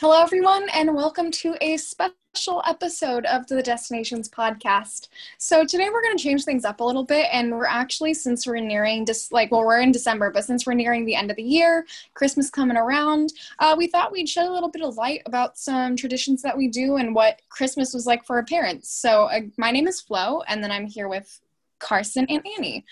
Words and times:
Hello, 0.00 0.20
everyone, 0.20 0.68
and 0.70 0.92
welcome 0.92 1.30
to 1.30 1.54
a 1.60 1.76
special 1.76 2.60
episode 2.66 3.24
of 3.26 3.46
the 3.46 3.62
Destinations 3.62 4.28
podcast. 4.28 5.06
So, 5.38 5.64
today 5.64 5.88
we're 5.88 6.02
going 6.02 6.16
to 6.16 6.22
change 6.22 6.42
things 6.42 6.64
up 6.64 6.80
a 6.80 6.84
little 6.84 7.04
bit, 7.04 7.28
and 7.30 7.52
we're 7.52 7.64
actually, 7.64 8.12
since 8.12 8.44
we're 8.44 8.58
nearing 8.58 9.06
just 9.06 9.32
like, 9.32 9.52
well, 9.52 9.64
we're 9.64 9.80
in 9.80 9.92
December, 9.92 10.32
but 10.32 10.44
since 10.44 10.66
we're 10.66 10.74
nearing 10.74 11.04
the 11.04 11.14
end 11.14 11.30
of 11.30 11.36
the 11.36 11.44
year, 11.44 11.86
Christmas 12.14 12.50
coming 12.50 12.76
around, 12.76 13.34
uh, 13.60 13.76
we 13.78 13.86
thought 13.86 14.10
we'd 14.10 14.28
shed 14.28 14.46
a 14.46 14.52
little 14.52 14.68
bit 14.68 14.82
of 14.82 14.96
light 14.96 15.22
about 15.26 15.56
some 15.56 15.94
traditions 15.94 16.42
that 16.42 16.56
we 16.56 16.66
do 16.66 16.96
and 16.96 17.14
what 17.14 17.40
Christmas 17.48 17.94
was 17.94 18.04
like 18.04 18.26
for 18.26 18.34
our 18.34 18.44
parents. 18.44 18.90
So, 18.90 19.26
uh, 19.26 19.42
my 19.58 19.70
name 19.70 19.86
is 19.86 20.00
Flo, 20.00 20.40
and 20.48 20.62
then 20.62 20.72
I'm 20.72 20.86
here 20.86 21.06
with 21.06 21.40
Carson 21.78 22.26
and 22.28 22.44
Annie. 22.58 22.84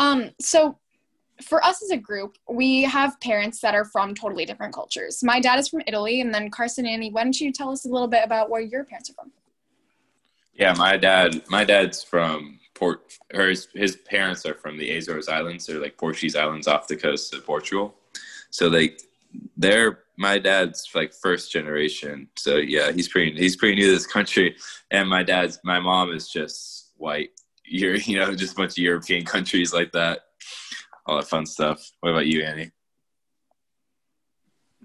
Um, 0.00 0.32
so, 0.40 0.76
for 1.42 1.64
us 1.64 1.82
as 1.82 1.90
a 1.90 1.96
group, 1.96 2.36
we 2.50 2.82
have 2.82 3.20
parents 3.20 3.60
that 3.60 3.74
are 3.74 3.84
from 3.84 4.14
totally 4.14 4.44
different 4.44 4.74
cultures. 4.74 5.22
My 5.22 5.40
dad 5.40 5.58
is 5.58 5.68
from 5.68 5.82
Italy, 5.86 6.20
and 6.20 6.34
then 6.34 6.50
Carson 6.50 6.86
and 6.86 6.94
Annie, 6.94 7.12
why 7.12 7.24
don't 7.24 7.40
you 7.40 7.52
tell 7.52 7.70
us 7.70 7.84
a 7.84 7.88
little 7.88 8.08
bit 8.08 8.24
about 8.24 8.50
where 8.50 8.60
your 8.60 8.84
parents 8.84 9.10
are 9.10 9.14
from? 9.14 9.30
Yeah, 10.54 10.74
my 10.74 10.96
dad, 10.96 11.42
my 11.48 11.64
dad's 11.64 12.02
from 12.02 12.58
Port. 12.74 13.18
Or 13.32 13.48
his, 13.48 13.68
his 13.74 13.96
parents 13.96 14.44
are 14.46 14.54
from 14.54 14.78
the 14.78 14.96
Azores 14.96 15.28
Islands. 15.28 15.66
They're 15.66 15.80
like 15.80 15.96
Portuguese 15.96 16.34
islands 16.34 16.66
off 16.66 16.88
the 16.88 16.96
coast 16.96 17.34
of 17.34 17.44
Portugal. 17.44 17.94
So 18.50 18.68
like, 18.68 19.00
they're 19.56 20.00
my 20.16 20.38
dad's 20.38 20.88
like 20.94 21.12
first 21.14 21.52
generation. 21.52 22.28
So 22.36 22.56
yeah, 22.56 22.90
he's 22.90 23.08
pretty 23.08 23.38
he's 23.38 23.56
pretty 23.56 23.76
new 23.76 23.86
to 23.86 23.92
this 23.92 24.06
country. 24.06 24.56
And 24.90 25.08
my 25.08 25.22
dad's 25.22 25.60
my 25.62 25.78
mom 25.78 26.12
is 26.12 26.28
just 26.28 26.92
white. 26.96 27.30
You're 27.64 27.96
you 27.96 28.18
know 28.18 28.34
just 28.34 28.54
a 28.54 28.56
bunch 28.56 28.72
of 28.72 28.78
European 28.78 29.24
countries 29.24 29.72
like 29.72 29.92
that 29.92 30.20
all 31.08 31.16
that 31.16 31.26
fun 31.28 31.46
stuff. 31.46 31.90
What 32.00 32.10
about 32.10 32.26
you, 32.26 32.42
Annie? 32.42 32.70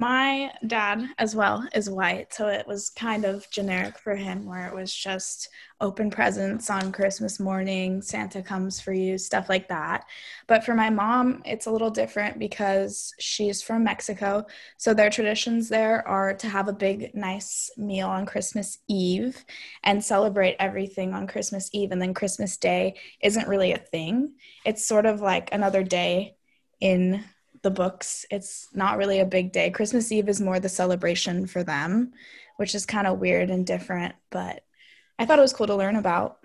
My 0.03 0.51
dad, 0.67 1.07
as 1.17 1.33
well, 1.33 1.65
is 1.73 1.89
white, 1.89 2.33
so 2.33 2.49
it 2.49 2.67
was 2.67 2.89
kind 2.89 3.23
of 3.23 3.49
generic 3.51 3.97
for 3.97 4.17
him, 4.17 4.45
where 4.45 4.67
it 4.67 4.75
was 4.75 4.93
just 4.93 5.47
open 5.79 6.09
presents 6.11 6.69
on 6.69 6.91
Christmas 6.91 7.39
morning, 7.39 8.01
Santa 8.01 8.41
comes 8.41 8.81
for 8.81 8.91
you, 8.91 9.17
stuff 9.17 9.47
like 9.47 9.69
that. 9.69 10.03
But 10.45 10.65
for 10.65 10.73
my 10.73 10.89
mom, 10.89 11.41
it's 11.45 11.67
a 11.67 11.71
little 11.71 11.89
different 11.89 12.37
because 12.37 13.13
she's 13.17 13.61
from 13.61 13.85
Mexico, 13.85 14.45
so 14.75 14.93
their 14.93 15.09
traditions 15.09 15.69
there 15.69 16.05
are 16.05 16.33
to 16.33 16.49
have 16.49 16.67
a 16.67 16.73
big, 16.73 17.15
nice 17.15 17.71
meal 17.77 18.09
on 18.09 18.25
Christmas 18.25 18.79
Eve 18.89 19.45
and 19.85 20.03
celebrate 20.03 20.57
everything 20.59 21.13
on 21.13 21.27
Christmas 21.27 21.69
Eve, 21.71 21.93
and 21.93 22.01
then 22.01 22.13
Christmas 22.13 22.57
Day 22.57 22.95
isn't 23.21 23.47
really 23.47 23.71
a 23.71 23.77
thing. 23.77 24.33
It's 24.65 24.85
sort 24.85 25.05
of 25.05 25.21
like 25.21 25.53
another 25.53 25.81
day 25.81 26.35
in 26.81 27.23
the 27.63 27.71
books. 27.71 28.25
It's 28.29 28.67
not 28.73 28.97
really 28.97 29.19
a 29.19 29.25
big 29.25 29.51
day. 29.51 29.71
Christmas 29.71 30.11
Eve 30.11 30.29
is 30.29 30.39
more 30.39 30.59
the 30.59 30.69
celebration 30.69 31.47
for 31.47 31.63
them, 31.63 32.13
which 32.57 32.75
is 32.75 32.85
kind 32.85 33.07
of 33.07 33.19
weird 33.19 33.49
and 33.49 33.65
different, 33.65 34.13
but 34.29 34.63
I 35.17 35.25
thought 35.25 35.39
it 35.39 35.43
was 35.43 35.53
cool 35.53 35.67
to 35.67 35.75
learn 35.75 35.95
about. 35.95 36.39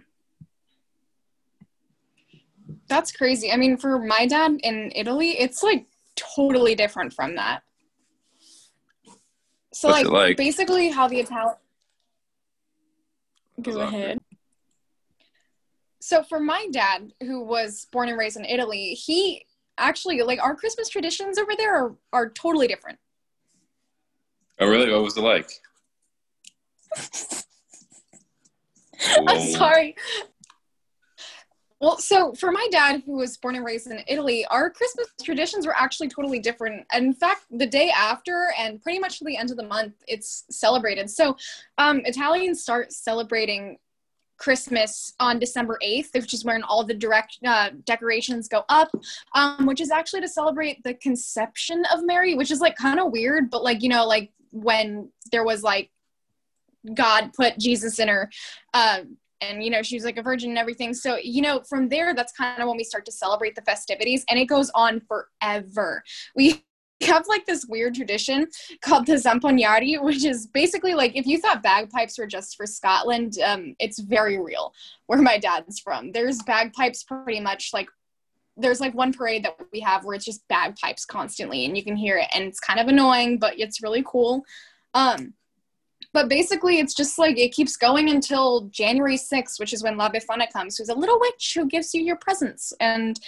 That's 2.89 3.13
crazy. 3.13 3.53
I 3.53 3.57
mean, 3.57 3.77
for 3.77 3.99
my 3.99 4.27
dad 4.27 4.59
in 4.63 4.93
Italy, 4.95 5.31
it's 5.31 5.63
like 5.63 5.87
totally 6.17 6.75
different 6.75 7.13
from 7.13 7.37
that. 7.37 7.63
So 9.73 9.89
like, 9.89 10.07
like, 10.07 10.37
basically 10.37 10.91
how 10.91 11.09
the 11.09 11.21
Italian 11.21 11.55
Go 13.61 13.81
ahead. 13.81 14.21
So 16.01 16.23
for 16.23 16.41
my 16.41 16.69
dad, 16.71 17.13
who 17.21 17.43
was 17.45 17.87
born 17.91 18.09
and 18.09 18.19
raised 18.19 18.37
in 18.37 18.45
Italy, 18.45 18.95
he 18.95 19.45
actually 19.79 20.21
like 20.23 20.43
our 20.43 20.55
Christmas 20.55 20.89
traditions 20.89 21.39
over 21.39 21.53
there 21.57 21.77
are, 21.77 21.95
are 22.13 22.31
totally 22.31 22.67
different. 22.67 22.99
Oh, 24.61 24.69
really? 24.69 24.91
What 24.91 25.03
was 25.03 25.17
it 25.17 25.23
like? 25.23 25.51
I'm 29.29 29.41
sorry. 29.41 29.95
Well, 31.81 31.99
so 31.99 32.33
for 32.33 32.51
my 32.51 32.67
dad, 32.73 33.05
who 33.07 33.13
was 33.13 33.37
born 33.37 33.55
and 33.55 33.65
raised 33.65 33.87
in 33.87 34.03
Italy, 34.09 34.45
our 34.47 34.69
Christmas 34.69 35.07
traditions 35.23 35.65
were 35.65 35.77
actually 35.77 36.09
totally 36.09 36.41
different. 36.41 36.85
And 36.93 37.07
in 37.07 37.15
fact, 37.15 37.45
the 37.53 37.67
day 37.67 37.91
after 37.91 38.49
and 38.59 38.83
pretty 38.83 38.99
much 38.99 39.21
to 39.21 39.25
the 39.25 39.37
end 39.37 39.53
of 39.53 39.57
the 39.57 39.63
month, 39.63 39.95
it's 40.09 40.45
celebrated. 40.51 41.09
So 41.09 41.37
um, 41.79 42.03
Italians 42.05 42.63
start 42.63 42.93
celebrating 42.93 43.79
Christmas 44.39 45.15
on 45.21 45.39
December 45.39 45.79
8th, 45.85 46.15
which 46.15 46.33
is 46.33 46.45
when 46.45 46.63
all 46.63 46.85
the 46.85 46.95
direct 46.95 47.39
uh, 47.45 47.71
decorations 47.85 48.49
go 48.49 48.65
up, 48.69 48.91
um, 49.35 49.67
which 49.67 49.81
is 49.81 49.91
actually 49.91 50.21
to 50.23 50.29
celebrate 50.29 50.83
the 50.85 50.95
conception 50.95 51.85
of 51.93 52.05
Mary, 52.05 52.35
which 52.35 52.51
is 52.51 52.61
like 52.61 52.77
kind 52.77 53.01
of 53.01 53.13
weird, 53.13 53.51
but 53.51 53.63
like, 53.63 53.83
you 53.83 53.89
know, 53.89 54.07
like 54.07 54.33
when 54.51 55.11
there 55.31 55.45
was 55.45 55.63
like 55.63 55.91
God 56.95 57.33
put 57.35 57.59
Jesus 57.59 57.99
in 57.99 58.09
her, 58.09 58.31
uh, 58.73 59.01
and 59.41 59.63
you 59.63 59.71
know, 59.71 59.83
she 59.83 59.97
was 59.97 60.05
like 60.05 60.17
a 60.17 60.23
virgin 60.23 60.51
and 60.51 60.59
everything. 60.59 60.95
So, 60.95 61.17
you 61.17 61.43
know, 61.43 61.61
from 61.61 61.89
there, 61.89 62.15
that's 62.15 62.33
kind 62.33 62.61
of 62.61 62.69
when 62.69 62.77
we 62.77 62.85
start 62.85 63.05
to 63.07 63.13
celebrate 63.13 63.55
the 63.55 63.63
festivities, 63.63 64.25
and 64.29 64.39
it 64.39 64.47
goes 64.47 64.71
on 64.75 65.01
forever. 65.01 66.03
We 66.35 66.65
have 67.07 67.27
like 67.29 67.47
this 67.47 67.67
weird 67.67 67.95
tradition 67.95 68.47
called 68.81 69.07
the 69.07 69.15
Zampognari, 69.15 70.03
which 70.03 70.25
is 70.25 70.47
basically 70.47 70.95
like 70.95 71.17
if 71.17 71.27
you 71.27 71.39
thought 71.39 71.63
bagpipes 71.63 72.19
were 72.19 72.27
just 72.27 72.57
for 72.57 72.67
Scotland, 72.67 73.39
um, 73.45 73.75
it's 73.79 73.99
very 73.99 74.39
real 74.39 74.73
where 75.07 75.23
my 75.23 75.39
dad's 75.39 75.79
from. 75.79 76.13
There's 76.13 76.43
bagpipes 76.43 77.05
pretty 77.05 77.41
much 77.41 77.71
like 77.73 77.89
there's 78.57 78.81
like 78.81 78.95
one 78.95 79.13
parade 79.13 79.45
that 79.45 79.57
we 79.73 79.81
have 79.81 80.05
where 80.05 80.17
it's 80.17 80.25
just 80.25 80.47
bagpipes 80.49 81.05
constantly 81.05 81.65
and 81.65 81.77
you 81.77 81.85
can 81.85 81.95
hear 81.95 82.19
it 82.19 82.27
and 82.35 82.45
it's 82.45 82.61
kind 82.61 82.81
of 82.81 82.89
annoying, 82.89 83.39
but 83.39 83.59
it's 83.59 83.83
really 83.83 84.03
cool. 84.05 84.43
Um, 84.95 85.35
but 86.13 86.29
basically 86.29 86.79
it's 86.79 86.95
just 86.95 87.19
like 87.19 87.39
it 87.39 87.53
keeps 87.53 87.77
going 87.77 88.11
until 88.11 88.63
January 88.71 89.17
6th, 89.17 89.61
which 89.61 89.73
is 89.73 89.83
when 89.85 89.97
La 89.97 90.11
Befana 90.11 90.51
comes, 90.53 90.77
who's 90.77 90.89
a 90.89 90.95
little 90.95 91.21
witch 91.21 91.53
who 91.55 91.67
gives 91.67 91.95
you 91.95 92.03
your 92.03 92.17
presents. 92.17 92.73
And 92.81 93.21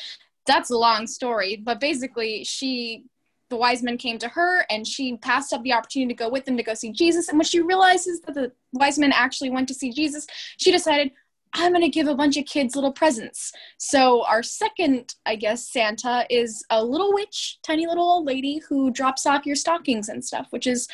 that's 0.47 0.71
a 0.71 0.77
long 0.77 1.07
story, 1.07 1.57
but 1.57 1.79
basically 1.79 2.43
she 2.45 3.05
the 3.51 3.57
wise 3.57 3.83
men 3.83 3.99
came 3.99 4.19
to 4.19 4.29
her 4.29 4.65
and 4.71 4.87
she 4.87 5.17
passed 5.19 5.53
up 5.53 5.63
the 5.63 5.73
opportunity 5.73 6.15
to 6.15 6.19
go 6.19 6.31
with 6.31 6.45
them 6.47 6.57
to 6.57 6.63
go 6.63 6.73
see 6.73 6.93
Jesus. 6.93 7.29
And 7.29 7.37
when 7.37 7.45
she 7.45 7.61
realizes 7.61 8.21
that 8.23 8.35
the 8.35 8.53
wise 8.73 8.99
men 8.99 9.13
actually 9.13 9.51
went 9.51 9.69
to 9.69 9.75
see 9.75 9.93
Jesus, 9.93 10.27
she 10.57 10.73
decided, 10.73 11.11
I'm 11.53 11.73
going 11.73 11.83
to 11.83 11.89
give 11.89 12.07
a 12.07 12.15
bunch 12.15 12.37
of 12.37 12.47
kids 12.47 12.77
little 12.77 12.93
presents. 12.93 13.53
So, 13.77 14.25
our 14.27 14.41
second, 14.41 15.17
I 15.27 15.35
guess, 15.35 15.69
Santa 15.69 16.25
is 16.31 16.65
a 16.71 16.85
little 16.85 17.13
witch, 17.13 17.59
tiny 17.67 17.89
little 17.89 18.05
old 18.05 18.25
lady 18.25 18.63
who 18.69 18.93
drops 18.93 19.27
off 19.27 19.45
your 19.45 19.57
stockings 19.57 20.09
and 20.09 20.25
stuff, 20.25 20.47
which 20.51 20.69
is 20.69 20.87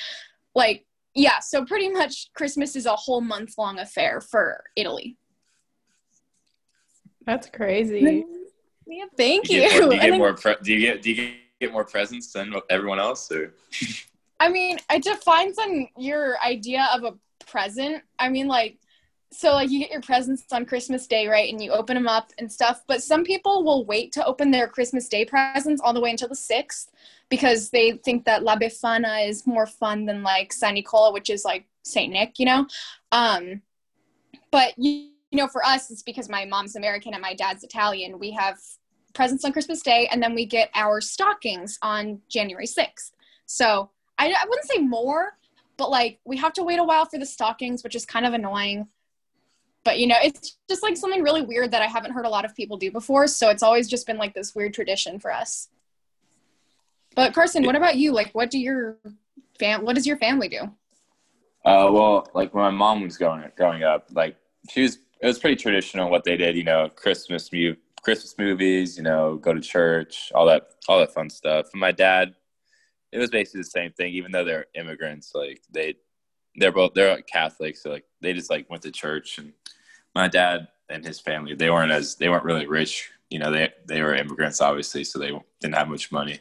like, 0.54 0.86
yeah, 1.14 1.40
so 1.40 1.64
pretty 1.64 1.90
much 1.90 2.30
Christmas 2.34 2.74
is 2.74 2.86
a 2.86 2.96
whole 2.96 3.20
month 3.20 3.58
long 3.58 3.78
affair 3.78 4.22
for 4.22 4.64
Italy. 4.76 5.18
That's 7.26 7.50
crazy. 7.50 8.24
Yeah, 8.86 9.04
thank 9.16 9.50
you. 9.50 9.60
Do 9.60 9.62
you 9.62 9.68
get 9.68 9.80
more, 9.82 9.90
do 9.90 9.96
you 9.96 10.00
get, 10.00 10.18
more 10.18 10.34
pre- 10.36 10.56
do 10.62 10.72
you 10.72 10.80
get, 10.80 11.02
do 11.02 11.10
you 11.10 11.16
get 11.16 11.34
get 11.60 11.72
more 11.72 11.84
presents 11.84 12.32
than 12.32 12.54
everyone 12.70 12.98
else 12.98 13.30
or? 13.30 13.54
I 14.40 14.48
mean 14.48 14.78
it 14.90 15.02
defines 15.02 15.58
on 15.58 15.88
your 15.96 16.36
idea 16.44 16.88
of 16.94 17.04
a 17.04 17.14
present. 17.46 18.02
I 18.18 18.28
mean 18.28 18.48
like 18.48 18.78
so 19.32 19.52
like 19.52 19.70
you 19.70 19.80
get 19.80 19.90
your 19.90 20.00
presents 20.00 20.44
on 20.52 20.64
christmas 20.64 21.06
day 21.06 21.26
right 21.26 21.52
and 21.52 21.62
you 21.62 21.72
open 21.72 21.94
them 21.94 22.06
up 22.06 22.30
and 22.38 22.50
stuff 22.50 22.82
but 22.86 23.02
some 23.02 23.24
people 23.24 23.64
will 23.64 23.84
wait 23.84 24.12
to 24.12 24.24
open 24.24 24.50
their 24.50 24.68
christmas 24.68 25.08
day 25.08 25.24
presents 25.24 25.82
all 25.82 25.92
the 25.92 26.00
way 26.00 26.10
until 26.10 26.28
the 26.28 26.34
6th 26.34 26.86
because 27.28 27.70
they 27.70 27.92
think 27.92 28.24
that 28.24 28.44
la 28.44 28.56
befana 28.56 29.28
is 29.28 29.46
more 29.46 29.66
fun 29.66 30.06
than 30.06 30.22
like 30.22 30.52
san 30.52 30.74
nicola 30.74 31.12
which 31.12 31.28
is 31.28 31.44
like 31.44 31.66
saint 31.82 32.12
nick 32.12 32.38
you 32.38 32.46
know? 32.46 32.66
Um 33.12 33.62
but 34.50 34.74
you, 34.78 35.08
you 35.30 35.38
know 35.38 35.48
for 35.48 35.64
us 35.66 35.90
it's 35.90 36.02
because 36.02 36.28
my 36.28 36.44
mom's 36.44 36.76
american 36.76 37.12
and 37.12 37.22
my 37.22 37.34
dad's 37.34 37.64
italian. 37.64 38.18
We 38.18 38.30
have 38.32 38.58
presents 39.16 39.44
on 39.44 39.52
Christmas 39.52 39.82
Day, 39.82 40.08
and 40.12 40.22
then 40.22 40.34
we 40.34 40.44
get 40.44 40.70
our 40.74 41.00
stockings 41.00 41.78
on 41.80 42.20
January 42.28 42.66
6th. 42.66 43.12
So 43.46 43.90
I, 44.18 44.28
I 44.28 44.44
wouldn't 44.46 44.68
say 44.68 44.78
more, 44.78 45.38
but 45.78 45.90
like 45.90 46.20
we 46.24 46.36
have 46.36 46.52
to 46.52 46.62
wait 46.62 46.78
a 46.78 46.84
while 46.84 47.06
for 47.06 47.18
the 47.18 47.26
stockings, 47.26 47.82
which 47.82 47.96
is 47.96 48.04
kind 48.04 48.26
of 48.26 48.34
annoying. 48.34 48.88
But 49.84 49.98
you 49.98 50.06
know, 50.06 50.16
it's 50.22 50.58
just 50.68 50.82
like 50.82 50.96
something 50.96 51.22
really 51.22 51.42
weird 51.42 51.70
that 51.70 51.80
I 51.80 51.86
haven't 51.86 52.12
heard 52.12 52.26
a 52.26 52.28
lot 52.28 52.44
of 52.44 52.54
people 52.54 52.76
do 52.76 52.90
before. 52.90 53.26
So 53.26 53.48
it's 53.48 53.62
always 53.62 53.88
just 53.88 54.06
been 54.06 54.18
like 54.18 54.34
this 54.34 54.54
weird 54.54 54.74
tradition 54.74 55.18
for 55.18 55.32
us. 55.32 55.68
But 57.14 57.32
Carson, 57.32 57.64
what 57.64 57.76
about 57.76 57.96
you? 57.96 58.12
Like, 58.12 58.32
what 58.32 58.50
do 58.50 58.58
your 58.58 58.98
fam? 59.58 59.84
What 59.84 59.94
does 59.94 60.06
your 60.06 60.18
family 60.18 60.48
do? 60.48 60.64
Uh, 61.64 61.88
well, 61.90 62.28
like 62.34 62.52
when 62.52 62.64
my 62.64 62.70
mom 62.70 63.02
was 63.02 63.16
going 63.16 63.42
growing 63.56 63.82
up, 63.82 64.08
like 64.12 64.36
she 64.70 64.82
was, 64.82 64.98
it 65.20 65.26
was 65.26 65.38
pretty 65.38 65.56
traditional 65.56 66.10
what 66.10 66.24
they 66.24 66.36
did. 66.36 66.56
You 66.56 66.64
know, 66.64 66.90
Christmas 66.94 67.50
music 67.50 67.78
Christmas 68.06 68.36
movies, 68.38 68.96
you 68.96 69.02
know, 69.02 69.34
go 69.34 69.52
to 69.52 69.60
church, 69.60 70.30
all 70.32 70.46
that, 70.46 70.68
all 70.86 71.00
that 71.00 71.12
fun 71.12 71.28
stuff. 71.28 71.66
And 71.72 71.80
my 71.80 71.90
dad, 71.90 72.36
it 73.10 73.18
was 73.18 73.30
basically 73.30 73.62
the 73.62 73.64
same 73.64 73.90
thing. 73.90 74.14
Even 74.14 74.30
though 74.30 74.44
they're 74.44 74.66
immigrants, 74.76 75.32
like 75.34 75.60
they, 75.72 75.96
they're 76.54 76.70
both 76.70 76.94
they're 76.94 77.20
Catholics, 77.22 77.82
so 77.82 77.90
like 77.90 78.04
they 78.20 78.32
just 78.32 78.48
like 78.48 78.70
went 78.70 78.84
to 78.84 78.92
church. 78.92 79.38
And 79.38 79.52
my 80.14 80.28
dad 80.28 80.68
and 80.88 81.04
his 81.04 81.18
family, 81.18 81.56
they 81.56 81.68
weren't 81.68 81.90
as 81.90 82.14
they 82.14 82.28
weren't 82.28 82.44
really 82.44 82.68
rich. 82.68 83.10
You 83.28 83.40
know, 83.40 83.50
they 83.50 83.72
they 83.88 84.00
were 84.02 84.14
immigrants, 84.14 84.60
obviously, 84.60 85.02
so 85.02 85.18
they 85.18 85.36
didn't 85.60 85.74
have 85.74 85.88
much 85.88 86.12
money, 86.12 86.38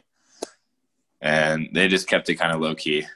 and 1.20 1.68
they 1.72 1.88
just 1.88 2.06
kept 2.06 2.30
it 2.30 2.36
kind 2.36 2.52
of 2.52 2.60
low 2.60 2.76
key. 2.76 3.06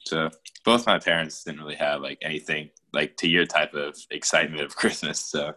So 0.00 0.30
both 0.64 0.84
my 0.84 0.98
parents 0.98 1.44
didn't 1.44 1.60
really 1.60 1.76
have 1.76 2.00
like 2.00 2.18
anything 2.22 2.70
like 2.92 3.16
to 3.18 3.28
your 3.28 3.46
type 3.46 3.72
of 3.72 3.96
excitement 4.10 4.64
of 4.64 4.74
Christmas. 4.82 5.20
So 5.20 5.54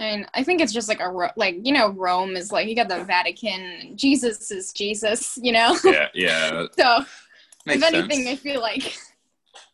I 0.00 0.04
mean, 0.04 0.26
I 0.34 0.44
think 0.44 0.60
it's 0.60 0.72
just 0.72 0.88
like 0.88 1.00
a 1.00 1.08
Ro- 1.08 1.30
like 1.36 1.56
you 1.62 1.72
know 1.72 1.90
Rome 1.90 2.36
is 2.36 2.52
like 2.52 2.68
you 2.68 2.76
got 2.76 2.88
the 2.88 3.04
Vatican. 3.04 3.96
Jesus 3.96 4.50
is 4.50 4.72
Jesus, 4.72 5.38
you 5.42 5.52
know. 5.52 5.76
yeah, 5.84 6.08
yeah. 6.14 6.66
so 6.78 7.04
if 7.66 7.82
anything, 7.82 8.24
sense. 8.24 8.28
I 8.28 8.36
feel 8.36 8.60
like 8.60 8.96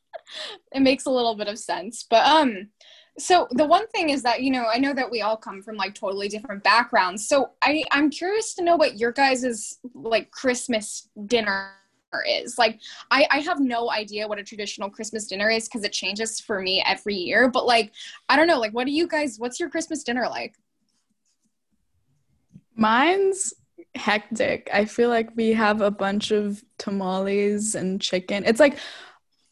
it 0.72 0.80
makes 0.80 1.06
a 1.06 1.10
little 1.10 1.34
bit 1.34 1.48
of 1.48 1.58
sense. 1.58 2.06
But 2.08 2.26
um, 2.26 2.68
so 3.18 3.46
the 3.50 3.66
one 3.66 3.86
thing 3.88 4.10
is 4.10 4.22
that 4.22 4.42
you 4.42 4.50
know 4.50 4.66
I 4.72 4.78
know 4.78 4.94
that 4.94 5.10
we 5.10 5.20
all 5.20 5.36
come 5.36 5.62
from 5.62 5.76
like 5.76 5.94
totally 5.94 6.28
different 6.28 6.64
backgrounds. 6.64 7.28
So 7.28 7.50
I 7.62 7.84
I'm 7.92 8.08
curious 8.08 8.54
to 8.54 8.64
know 8.64 8.76
what 8.76 8.98
your 8.98 9.12
guys' 9.12 9.78
like 9.94 10.30
Christmas 10.30 11.08
dinner 11.26 11.72
is. 12.22 12.58
Like 12.58 12.80
I 13.10 13.26
I 13.30 13.38
have 13.40 13.60
no 13.60 13.90
idea 13.90 14.28
what 14.28 14.38
a 14.38 14.44
traditional 14.44 14.90
Christmas 14.90 15.26
dinner 15.26 15.50
is 15.50 15.68
because 15.68 15.84
it 15.84 15.92
changes 15.92 16.40
for 16.40 16.60
me 16.60 16.82
every 16.86 17.14
year. 17.14 17.48
But 17.48 17.66
like 17.66 17.92
I 18.28 18.36
don't 18.36 18.46
know. 18.46 18.60
Like 18.60 18.72
what 18.72 18.86
do 18.86 18.92
you 18.92 19.06
guys? 19.06 19.38
What's 19.38 19.58
your 19.58 19.70
Christmas 19.70 20.02
dinner 20.02 20.28
like? 20.28 20.54
Mine's 22.76 23.54
hectic. 23.94 24.68
I 24.72 24.84
feel 24.84 25.08
like 25.08 25.30
we 25.36 25.52
have 25.52 25.80
a 25.80 25.90
bunch 25.90 26.30
of 26.30 26.64
tamales 26.78 27.74
and 27.74 28.00
chicken. 28.00 28.44
It's 28.44 28.60
like 28.60 28.78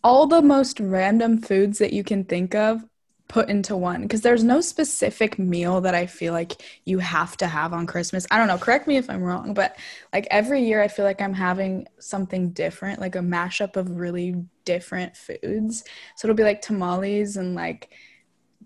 all 0.03 0.27
the 0.27 0.43
most 0.43 0.81
random 0.81 1.39
foods 1.41 1.79
that 1.79 1.93
you 1.93 2.03
can 2.03 2.25
think 2.25 2.55
of 2.55 2.85
put 3.33 3.49
into 3.49 3.75
one 3.75 4.03
because 4.03 4.21
there's 4.21 4.45
no 4.45 4.61
specific 4.61 5.39
meal 5.39 5.81
that 5.81 5.95
I 5.95 6.05
feel 6.05 6.35
like 6.35 6.63
you 6.85 6.99
have 6.99 7.35
to 7.39 7.47
have 7.47 7.73
on 7.73 7.87
Christmas. 7.87 8.27
I 8.31 8.37
don't 8.37 8.47
know, 8.47 8.59
correct 8.59 8.87
me 8.87 8.99
if 8.99 9.09
I'm 9.09 9.23
wrong, 9.23 9.55
but 9.55 9.75
like 10.13 10.29
every 10.31 10.63
year 10.63 10.83
I 10.83 10.89
feel 10.89 11.07
like 11.07 11.23
I'm 11.23 11.33
having 11.33 11.89
something 11.99 12.51
different, 12.51 13.01
like 13.01 13.17
a 13.17 13.21
mashup 13.21 13.77
of 13.77 13.97
really 13.97 14.45
different 14.67 15.17
foods. 15.17 15.83
So 16.15 16.29
it'll 16.29 16.37
be 16.37 16.43
like 16.43 16.61
tamales 16.61 17.39
and 17.39 17.55
like 17.55 17.95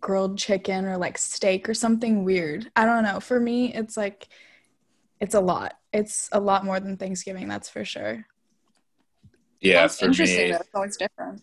grilled 0.00 0.36
chicken 0.36 0.84
or 0.84 0.96
like 0.96 1.16
steak 1.16 1.68
or 1.68 1.74
something 1.74 2.24
weird. 2.24 2.68
I 2.74 2.86
don't 2.86 3.04
know. 3.04 3.20
For 3.20 3.38
me, 3.38 3.72
it's 3.72 3.96
like 3.96 4.26
it's 5.20 5.36
a 5.36 5.40
lot. 5.40 5.74
It's 5.92 6.28
a 6.32 6.40
lot 6.40 6.64
more 6.64 6.80
than 6.80 6.96
Thanksgiving, 6.96 7.46
that's 7.46 7.68
for 7.68 7.84
sure. 7.84 8.26
Yeah, 9.60 9.82
That's 9.82 10.00
for 10.00 10.06
interesting. 10.06 10.46
me, 10.46 10.50
though. 10.50 10.58
It's 10.58 10.74
always 10.74 10.96
different. 10.96 11.42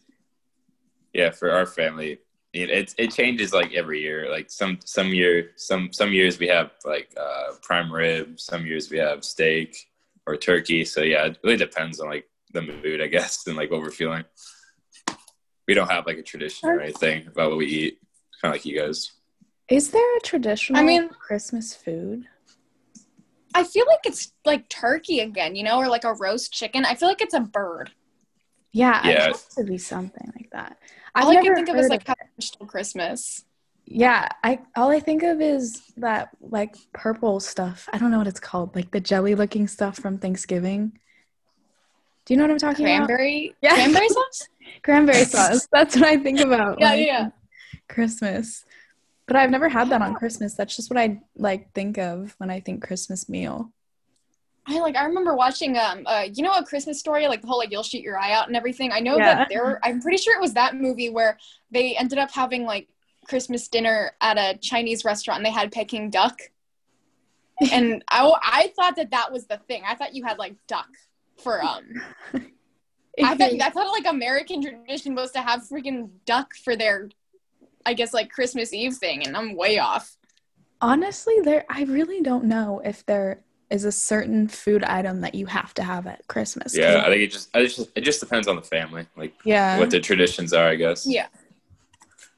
yeah, 1.14 1.32
for 1.32 1.52
our 1.52 1.66
family, 1.66 2.20
it 2.54 2.70
it, 2.70 2.96
it 2.98 3.12
changes 3.12 3.52
like 3.54 3.74
every 3.74 4.02
year. 4.02 4.30
Like 4.30 4.50
some 4.50 4.80
some 4.86 5.10
year 5.10 5.52
some 5.56 5.92
some 5.92 6.14
years 6.14 6.40
we 6.40 6.48
have 6.48 6.72
like 6.86 7.14
uh, 7.20 7.54
prime 7.62 7.92
rib. 7.92 8.40
Some 8.40 8.66
years 8.66 8.90
we 8.90 8.98
have 9.00 9.24
steak 9.26 9.76
or 10.28 10.38
turkey. 10.38 10.86
So 10.86 11.02
yeah, 11.02 11.26
it 11.26 11.40
really 11.44 11.58
depends 11.58 12.00
on 12.00 12.10
like 12.10 12.30
the 12.54 12.62
mood, 12.62 13.02
I 13.02 13.08
guess, 13.08 13.46
and 13.48 13.56
like 13.58 13.72
what 13.72 13.82
we're 13.82 13.92
feeling. 13.92 14.24
We 15.68 15.74
don't 15.74 15.90
have 15.90 16.06
like 16.06 16.18
a 16.18 16.24
tradition 16.24 16.70
or 16.70 16.80
anything 16.82 17.28
about 17.28 17.50
what 17.50 17.58
we 17.58 17.66
eat. 17.68 18.00
Kind 18.42 18.54
of 18.54 18.60
like 18.60 18.66
you 18.66 18.80
guys. 18.80 19.12
Is 19.70 19.90
there 19.90 20.18
a 20.18 20.20
traditional 20.20 20.80
I 20.80 20.84
mean- 20.84 21.10
Christmas 21.10 21.74
food? 21.74 22.26
I 23.56 23.64
feel 23.64 23.86
like 23.88 24.00
it's 24.06 24.34
like 24.46 24.68
turkey 24.68 25.20
again, 25.20 25.56
you 25.56 25.64
know, 25.64 25.78
or 25.78 25.88
like 25.88 26.06
a 26.06 26.14
roast 26.16 26.52
chicken. 26.52 26.86
I 26.86 26.96
feel 26.96 27.08
like 27.08 27.22
it's 27.22 27.36
a 27.36 27.40
bird. 27.40 27.92
Yeah, 28.74 29.08
Yeah. 29.08 29.12
it 29.30 29.32
has 29.34 29.46
to 29.56 29.64
be 29.64 29.78
something 29.78 30.32
like 30.36 30.50
that. 30.52 30.78
I've 31.16 31.26
All 31.26 31.32
I 31.32 31.34
never 31.36 31.46
can 31.48 31.56
think 31.56 31.70
of 31.70 31.76
is 31.78 31.90
like 31.90 32.02
it. 32.10 32.16
how 32.60 32.66
Christmas. 32.66 33.46
Yeah, 33.86 34.28
I 34.44 34.60
all 34.76 34.90
I 34.92 35.00
think 35.00 35.24
of 35.24 35.42
is 35.42 35.82
that 35.98 36.30
like 36.42 36.76
purple 36.94 37.40
stuff. 37.40 37.88
I 37.94 37.98
don't 37.98 38.12
know 38.12 38.18
what 38.18 38.28
it's 38.28 38.40
called, 38.40 38.76
like 38.76 38.92
the 38.92 39.00
jelly 39.02 39.36
looking 39.36 39.68
stuff 39.68 39.98
from 39.98 40.18
Thanksgiving. 40.18 40.98
Do 42.26 42.34
you 42.34 42.38
know 42.38 42.46
what 42.46 42.52
I'm 42.52 42.58
talking 42.58 42.86
about? 42.86 43.08
Cranberry, 43.08 43.54
Yeah. 43.62 43.76
cranberry 43.76 44.10
sauce. 44.18 44.48
Cranberry 44.84 45.26
sauce. 45.26 45.68
That's 45.72 45.96
what 45.96 46.06
I 46.06 46.18
think 46.18 46.40
about. 46.40 46.80
Yeah, 46.80 46.86
when 46.90 46.94
I 46.94 46.96
yeah, 46.96 47.06
yeah. 47.06 47.30
Christmas. 47.90 48.64
But 49.28 49.36
I've 49.36 49.52
never 49.52 49.70
had 49.70 49.90
that 49.90 50.02
on 50.02 50.16
Christmas. 50.16 50.54
That's 50.56 50.76
just 50.76 50.90
what 50.90 50.98
I 51.00 51.22
like 51.36 51.74
think 51.74 51.98
of 51.98 52.34
when 52.40 52.50
I 52.50 52.60
think 52.62 52.84
Christmas 52.86 53.30
meal. 53.30 53.72
I 54.66 54.80
like. 54.80 54.96
I 54.96 55.04
remember 55.06 55.36
watching 55.36 55.78
um, 55.78 56.04
uh, 56.06 56.26
you 56.34 56.42
know, 56.44 56.54
a 56.54 56.64
Christmas 56.64 57.00
story, 57.00 57.28
like 57.28 57.42
the 57.42 57.48
whole 57.48 57.58
like 57.58 57.72
you'll 57.72 57.84
shoot 57.84 58.02
your 58.02 58.18
eye 58.18 58.32
out 58.32 58.48
and 58.48 58.56
everything. 58.56 58.92
I 58.92 59.00
know 59.00 59.18
Yeah. 59.18 59.36
that 59.36 59.50
there. 59.50 59.80
I'm 59.84 60.02
pretty 60.02 60.18
sure 60.18 60.36
it 60.36 60.42
was 60.42 60.54
that 60.54 60.76
movie 60.76 61.10
where 61.10 61.38
they 61.72 61.96
ended 61.98 62.18
up 62.18 62.32
having 62.32 62.64
like 62.64 62.88
Christmas 63.28 63.68
dinner 63.68 64.12
at 64.22 64.38
a 64.38 64.58
Chinese 64.60 65.04
restaurant. 65.04 65.40
and 65.40 65.46
They 65.46 65.52
had 65.52 65.72
Peking 65.72 66.10
duck, 66.10 66.40
and 67.72 68.04
I 68.10 68.32
I 68.42 68.74
thought 68.76 68.96
that 68.96 69.12
that 69.12 69.32
was 69.32 69.48
the 69.48 69.58
thing. 69.68 69.84
I 69.86 69.96
thought 69.96 70.16
you 70.16 70.24
had 70.24 70.38
like 70.38 70.56
duck 70.68 70.88
for 71.38 71.62
um. 71.64 71.84
I 73.22 73.36
thought 73.36 73.52
thought 73.74 73.92
like 73.92 74.06
American 74.08 74.62
tradition 74.62 75.14
was 75.14 75.32
to 75.32 75.42
have 75.42 75.62
freaking 75.68 76.10
duck 76.26 76.54
for 76.56 76.76
their, 76.76 77.10
I 77.86 77.94
guess 77.94 78.14
like 78.14 78.32
Christmas 78.32 78.74
Eve 78.74 78.96
thing, 78.96 79.26
and 79.28 79.36
I'm 79.36 79.56
way 79.56 79.78
off. 79.80 80.18
Honestly, 80.82 81.40
there 81.44 81.66
I 81.70 81.84
really 81.84 82.22
don't 82.22 82.46
know 82.46 82.82
if 82.84 83.06
there 83.06 83.44
is 83.74 83.86
a 83.86 83.92
certain 83.92 84.48
food 84.48 84.84
item 84.84 85.22
that 85.22 85.34
you 85.34 85.48
have 85.48 85.74
to 85.74 85.84
have 85.84 86.06
at 86.06 86.26
Christmas. 86.28 86.78
Yeah, 86.78 87.02
I 87.04 87.10
think 87.10 87.24
it 87.24 87.32
just 87.32 87.50
I 87.56 87.64
just 87.64 87.90
it 87.96 88.02
just 88.02 88.20
depends 88.20 88.48
on 88.48 88.56
the 88.56 88.62
family, 88.62 89.08
like 89.18 89.34
yeah. 89.44 89.80
what 89.80 89.90
the 89.90 90.00
traditions 90.00 90.54
are, 90.54 90.68
I 90.68 90.76
guess. 90.76 91.08
Yeah. 91.08 91.26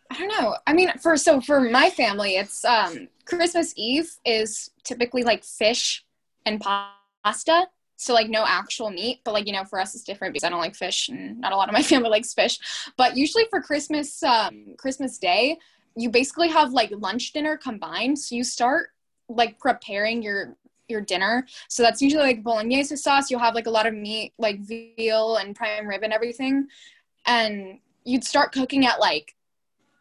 I 0.10 0.18
don't 0.18 0.30
know. 0.30 0.56
I 0.66 0.72
mean, 0.72 0.94
for 1.02 1.18
so 1.18 1.42
for 1.42 1.60
my 1.60 1.90
family, 1.90 2.38
it's 2.38 2.64
um 2.64 3.10
Christmas 3.26 3.74
Eve 3.76 4.10
is 4.26 4.72
typically 4.86 5.24
like 5.24 5.44
fish 5.44 6.06
and 6.46 6.62
pasta. 6.62 7.68
So 7.98 8.14
like 8.14 8.30
no 8.30 8.46
actual 8.46 8.90
meat, 8.90 9.20
but 9.26 9.34
like 9.34 9.46
you 9.46 9.52
know, 9.52 9.66
for 9.66 9.78
us 9.78 9.94
it's 9.94 10.06
different 10.06 10.34
because 10.34 10.46
I 10.46 10.50
don't 10.50 10.62
like 10.62 10.76
fish 10.76 11.10
and 11.10 11.42
not 11.42 11.52
a 11.52 11.58
lot 11.58 11.68
of 11.68 11.74
my 11.74 11.84
family 11.92 12.10
likes 12.10 12.34
fish. 12.34 12.60
But 12.96 13.18
usually 13.18 13.44
for 13.50 13.62
Christmas 13.62 14.24
um 14.24 14.76
Christmas 14.78 15.18
Day, 15.18 15.58
you 15.98 16.10
basically 16.10 16.48
have 16.48 16.72
like 16.72 16.92
lunch 16.94 17.34
dinner 17.34 17.58
combined. 17.58 18.18
So 18.18 18.36
you 18.36 18.46
start 18.46 18.92
like 19.28 19.60
preparing 19.60 20.22
your 20.22 20.56
your 20.88 21.02
dinner. 21.02 21.46
So 21.68 21.84
that's 21.84 22.02
usually 22.02 22.24
like 22.24 22.44
bolognese 22.44 22.96
sauce. 22.96 23.30
You'll 23.30 23.40
have 23.40 23.56
like 23.56 23.68
a 23.68 23.72
lot 23.72 23.88
of 23.88 23.94
meat, 23.94 24.34
like 24.38 24.60
veal 24.60 25.38
and 25.38 25.56
prime 25.56 25.88
rib 25.88 26.04
and 26.04 26.14
everything. 26.14 26.68
And 27.26 27.80
you'd 28.04 28.24
start 28.24 28.52
cooking 28.52 28.86
at 28.86 29.00
like 29.00 29.36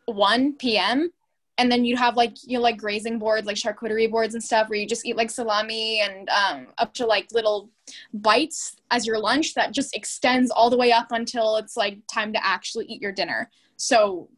1 0.07 0.55
p.m. 0.55 1.11
And 1.57 1.71
then 1.71 1.85
you'd 1.85 1.99
have 1.99 2.17
like 2.17 2.37
you 2.45 2.59
know, 2.59 2.63
like 2.63 2.77
grazing 2.77 3.19
boards, 3.19 3.47
like 3.47 3.57
charcuterie 3.57 4.11
boards 4.11 4.35
and 4.35 4.43
stuff, 4.43 4.69
where 4.69 4.79
you 4.79 4.87
just 4.87 5.07
eat 5.07 5.17
like 5.17 5.31
salami 5.31 6.01
and 6.01 6.29
um, 6.29 6.67
up 6.79 6.93
to 6.95 7.07
like 7.07 7.29
little 7.33 7.71
bites 8.13 8.77
as 8.91 9.07
your 9.07 9.19
lunch 9.19 9.55
that 9.55 9.73
just 9.73 9.95
extends 9.95 10.51
all 10.51 10.69
the 10.69 10.77
way 10.77 10.91
up 10.91 11.13
until 11.13 11.57
it's 11.57 11.77
like 11.77 11.99
time 12.13 12.33
to 12.33 12.45
actually 12.45 12.87
eat 12.87 13.01
your 13.01 13.13
dinner. 13.13 13.51
So 13.77 14.29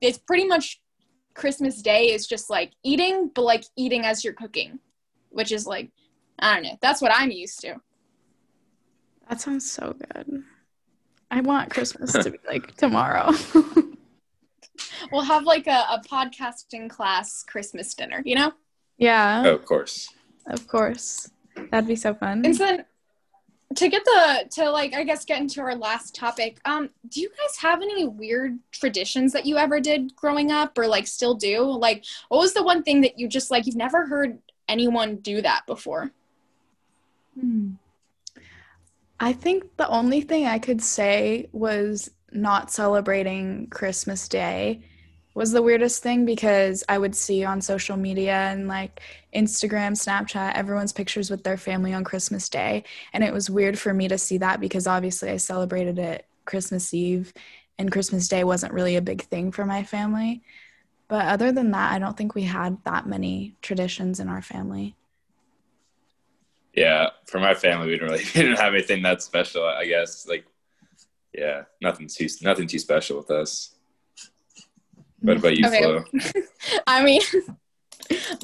it's 0.00 0.18
pretty 0.18 0.46
much 0.46 0.80
Christmas 1.38 1.80
Day 1.80 2.12
is 2.12 2.26
just 2.26 2.50
like 2.50 2.72
eating, 2.82 3.30
but 3.34 3.42
like 3.42 3.64
eating 3.76 4.04
as 4.04 4.24
you're 4.24 4.34
cooking, 4.34 4.78
which 5.30 5.52
is 5.52 5.66
like 5.66 5.90
I 6.38 6.54
don't 6.54 6.62
know. 6.64 6.78
That's 6.80 7.00
what 7.02 7.12
I'm 7.14 7.30
used 7.30 7.60
to. 7.62 7.76
That 9.28 9.40
sounds 9.40 9.70
so 9.70 9.94
good. 10.14 10.42
I 11.30 11.40
want 11.40 11.70
Christmas 11.74 12.12
to 12.12 12.30
be 12.30 12.38
like 12.46 12.74
tomorrow. 12.76 13.32
We'll 15.12 15.22
have 15.22 15.44
like 15.44 15.66
a, 15.66 15.84
a 15.90 16.00
podcasting 16.08 16.88
class 16.88 17.42
Christmas 17.42 17.94
dinner, 17.94 18.22
you 18.24 18.34
know? 18.36 18.52
yeah, 18.96 19.42
Oh, 19.44 19.54
of 19.54 19.64
course. 19.64 20.08
of 20.46 20.66
course. 20.68 21.30
That'd 21.70 21.88
be 21.88 21.96
so 21.96 22.14
fun. 22.14 22.44
And 22.44 22.56
so 22.56 22.78
to 23.74 23.88
get 23.88 24.04
the 24.04 24.48
to 24.52 24.70
like 24.70 24.94
I 24.94 25.02
guess 25.04 25.24
get 25.24 25.40
into 25.40 25.60
our 25.60 25.74
last 25.74 26.14
topic, 26.14 26.60
um, 26.64 26.90
do 27.08 27.20
you 27.20 27.28
guys 27.28 27.56
have 27.58 27.82
any 27.82 28.06
weird 28.06 28.58
traditions 28.70 29.32
that 29.32 29.46
you 29.46 29.56
ever 29.56 29.80
did 29.80 30.14
growing 30.14 30.52
up 30.52 30.78
or 30.78 30.86
like 30.86 31.06
still 31.08 31.34
do? 31.34 31.62
Like 31.62 32.04
what 32.28 32.38
was 32.38 32.54
the 32.54 32.62
one 32.62 32.82
thing 32.84 33.00
that 33.00 33.18
you 33.18 33.28
just 33.28 33.50
like 33.50 33.66
you've 33.66 33.76
never 33.76 34.06
heard 34.06 34.38
anyone 34.68 35.16
do 35.16 35.42
that 35.42 35.66
before? 35.66 36.12
Hmm. 37.38 37.72
I 39.20 39.32
think 39.32 39.76
the 39.76 39.88
only 39.88 40.20
thing 40.20 40.46
I 40.46 40.58
could 40.58 40.80
say 40.80 41.48
was 41.52 42.10
not 42.30 42.70
celebrating 42.70 43.68
Christmas 43.68 44.28
Day 44.28 44.82
was 45.34 45.52
the 45.52 45.62
weirdest 45.62 46.02
thing 46.02 46.24
because 46.24 46.82
I 46.88 46.98
would 46.98 47.14
see 47.14 47.44
on 47.44 47.60
social 47.60 47.96
media 47.96 48.34
and 48.34 48.66
like 48.66 49.00
Instagram, 49.34 49.92
Snapchat, 49.92 50.54
everyone's 50.54 50.92
pictures 50.92 51.30
with 51.30 51.44
their 51.44 51.56
family 51.56 51.94
on 51.94 52.04
Christmas 52.04 52.48
Day. 52.48 52.84
And 53.12 53.22
it 53.22 53.32
was 53.32 53.48
weird 53.48 53.78
for 53.78 53.94
me 53.94 54.08
to 54.08 54.18
see 54.18 54.38
that 54.38 54.60
because 54.60 54.86
obviously 54.86 55.30
I 55.30 55.36
celebrated 55.36 55.98
it 55.98 56.26
Christmas 56.44 56.92
Eve 56.92 57.32
and 57.78 57.92
Christmas 57.92 58.26
Day 58.26 58.42
wasn't 58.42 58.72
really 58.72 58.96
a 58.96 59.02
big 59.02 59.22
thing 59.22 59.52
for 59.52 59.64
my 59.64 59.84
family. 59.84 60.42
But 61.08 61.24
other 61.26 61.52
than 61.52 61.70
that, 61.70 61.92
I 61.92 61.98
don't 61.98 62.16
think 62.16 62.34
we 62.34 62.42
had 62.42 62.76
that 62.84 63.06
many 63.06 63.54
traditions 63.62 64.20
in 64.20 64.28
our 64.28 64.42
family. 64.42 64.94
Yeah, 66.74 67.08
for 67.26 67.40
my 67.40 67.54
family, 67.54 67.86
we 67.86 67.92
didn't 67.94 68.10
really 68.10 68.24
we 68.34 68.42
didn't 68.42 68.58
have 68.58 68.74
anything 68.74 69.02
that 69.02 69.22
special. 69.22 69.64
I 69.64 69.86
guess 69.86 70.28
like, 70.28 70.44
yeah, 71.32 71.62
nothing 71.80 72.08
too 72.08 72.28
nothing 72.42 72.68
too 72.68 72.78
special 72.78 73.16
with 73.16 73.30
us. 73.30 73.74
What 75.20 75.38
about 75.38 75.56
you, 75.56 75.66
Okay. 75.66 75.80
Flo? 75.82 76.04
I 76.86 77.02
mean 77.02 77.20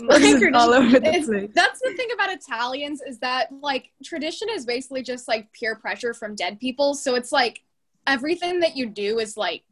My 0.01 0.19
This 0.19 0.25
is 0.25 0.41
tradition- 0.41 0.55
all 0.55 0.73
over 0.75 0.91
the 0.91 1.01
place. 1.01 1.29
that's 1.55 1.81
the 1.81 1.95
thing 1.97 2.09
about 2.15 2.31
Italians 2.33 3.01
is 3.07 3.19
that 3.21 3.49
like 3.61 3.91
tradition 4.03 4.49
is 4.51 4.65
basically 4.67 5.03
just 5.03 5.29
like 5.29 5.53
peer 5.53 5.77
pressure 5.77 6.15
from 6.15 6.35
dead 6.35 6.59
people. 6.59 6.95
So 6.95 7.15
it's 7.15 7.31
like 7.31 7.63
everything 8.07 8.61
that 8.61 8.75
you 8.77 8.87
do 8.87 9.19
is 9.21 9.37
like 9.37 9.63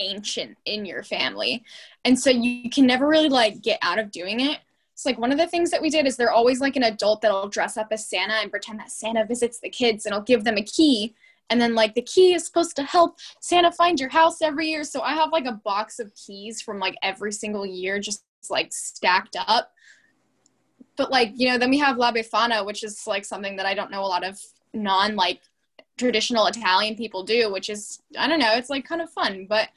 ancient 0.00 0.56
in 0.64 0.84
your 0.84 1.02
family. 1.02 1.64
And 2.04 2.18
so 2.18 2.30
you 2.30 2.70
can 2.70 2.86
never 2.86 3.06
really 3.06 3.28
like 3.28 3.62
get 3.62 3.78
out 3.82 3.98
of 3.98 4.10
doing 4.10 4.40
it. 4.40 4.58
So 4.94 5.08
like 5.08 5.18
one 5.18 5.32
of 5.32 5.38
the 5.38 5.46
things 5.46 5.70
that 5.70 5.82
we 5.82 5.90
did 5.90 6.06
is 6.06 6.16
they're 6.16 6.30
always 6.30 6.60
like 6.60 6.76
an 6.76 6.84
adult 6.84 7.20
that'll 7.20 7.48
dress 7.48 7.76
up 7.76 7.88
as 7.90 8.08
Santa 8.08 8.34
and 8.34 8.50
pretend 8.50 8.78
that 8.78 8.92
Santa 8.92 9.24
visits 9.24 9.58
the 9.58 9.68
kids 9.68 10.06
and 10.06 10.14
I'll 10.14 10.22
give 10.22 10.44
them 10.44 10.56
a 10.56 10.62
key. 10.62 11.14
And 11.50 11.60
then 11.60 11.74
like 11.74 11.94
the 11.94 12.02
key 12.02 12.34
is 12.34 12.46
supposed 12.46 12.76
to 12.76 12.84
help 12.84 13.18
Santa 13.40 13.72
find 13.72 13.98
your 13.98 14.08
house 14.08 14.40
every 14.40 14.68
year. 14.68 14.84
So 14.84 15.02
I 15.02 15.14
have 15.14 15.32
like 15.32 15.46
a 15.46 15.52
box 15.52 15.98
of 15.98 16.14
keys 16.14 16.62
from 16.62 16.78
like 16.78 16.94
every 17.02 17.32
single 17.32 17.66
year 17.66 17.98
just 17.98 18.24
like 18.48 18.72
stacked 18.72 19.36
up. 19.46 19.72
But 20.96 21.10
like, 21.10 21.32
you 21.34 21.48
know, 21.48 21.58
then 21.58 21.70
we 21.70 21.78
have 21.78 21.96
La 21.96 22.12
Befana, 22.12 22.64
which 22.64 22.84
is 22.84 23.06
like 23.06 23.24
something 23.24 23.56
that 23.56 23.66
I 23.66 23.74
don't 23.74 23.90
know 23.90 24.04
a 24.04 24.06
lot 24.06 24.24
of 24.24 24.40
non 24.72 25.16
like 25.16 25.40
traditional 25.96 26.46
Italian 26.46 26.96
people 26.96 27.22
do, 27.22 27.52
which 27.52 27.70
is 27.70 28.02
I 28.18 28.26
don't 28.28 28.38
know, 28.40 28.52
it's 28.54 28.70
like 28.70 28.86
kind 28.86 29.00
of 29.02 29.10
fun. 29.10 29.46
But 29.48 29.68